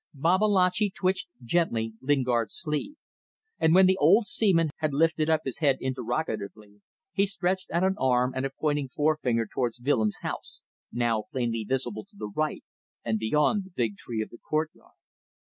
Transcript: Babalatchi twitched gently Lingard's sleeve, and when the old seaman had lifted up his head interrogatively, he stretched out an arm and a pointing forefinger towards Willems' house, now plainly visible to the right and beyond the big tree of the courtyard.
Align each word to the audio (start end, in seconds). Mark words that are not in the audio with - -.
Babalatchi 0.15 0.89
twitched 0.89 1.29
gently 1.43 1.93
Lingard's 2.01 2.55
sleeve, 2.59 2.95
and 3.59 3.75
when 3.75 3.85
the 3.85 3.97
old 3.97 4.25
seaman 4.25 4.71
had 4.77 4.95
lifted 4.95 5.29
up 5.29 5.41
his 5.45 5.59
head 5.59 5.77
interrogatively, 5.79 6.81
he 7.13 7.27
stretched 7.27 7.69
out 7.69 7.83
an 7.83 7.97
arm 7.99 8.33
and 8.35 8.43
a 8.43 8.49
pointing 8.49 8.87
forefinger 8.89 9.45
towards 9.45 9.79
Willems' 9.79 10.17
house, 10.23 10.63
now 10.91 11.25
plainly 11.31 11.63
visible 11.69 12.03
to 12.05 12.15
the 12.17 12.31
right 12.35 12.63
and 13.05 13.19
beyond 13.19 13.63
the 13.63 13.69
big 13.69 13.95
tree 13.95 14.23
of 14.23 14.31
the 14.31 14.39
courtyard. 14.39 14.95